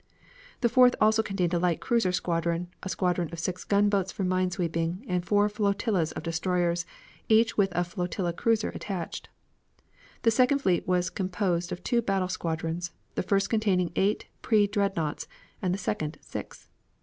[0.61, 4.49] The fourth also contained a light cruiser squadron, a squadron of six gunboats for mine
[4.49, 6.87] sweeping, and four flotillas of destroyers,
[7.29, 9.29] each with a flotilla cruiser attached.
[10.23, 15.27] The second fleet was composed of two battle squadrons, the first containing eight pre dreadnaughts,
[15.61, 16.67] and the second six.